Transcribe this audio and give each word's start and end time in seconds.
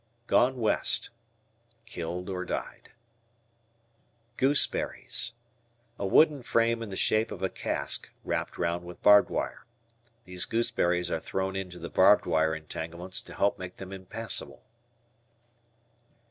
"Gone 0.25 0.57
West." 0.57 1.11
Killed; 1.85 2.47
died. 2.47 2.89
"Gooseberries." 4.35 5.33
A 5.99 6.07
wooden 6.07 6.41
frame 6.41 6.81
in 6.81 6.89
the 6.89 6.95
shape 6.95 7.31
of 7.31 7.43
a 7.43 7.49
cask 7.49 8.09
wrapped 8.23 8.57
round 8.57 8.83
with 8.83 9.03
barbed 9.03 9.29
wire. 9.29 9.67
These 10.25 10.45
gooseberries 10.45 11.11
are 11.11 11.19
thrown 11.19 11.55
into 11.55 11.77
the 11.77 11.87
barbed 11.91 12.25
wire 12.25 12.55
entanglements 12.55 13.21
to 13.21 13.35
help 13.35 13.59
make 13.59 13.75
them 13.75 13.93
impassable. 13.93 14.63